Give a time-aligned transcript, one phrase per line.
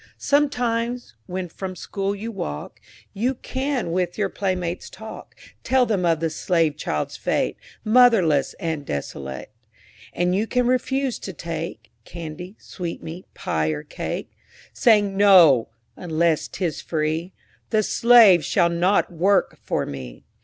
[0.17, 2.79] Sometimes, when from school you walk,
[3.13, 8.83] You can with your playmates talk, Tell them of the slave child's fate, Motherless and
[8.83, 9.51] desolate.
[10.11, 14.31] And you can refuse to take Candy, sweetmeat, pie or cake,
[14.73, 17.33] Saying "no"—unless 'tis free—
[17.69, 20.25] "The slave shall not work for me."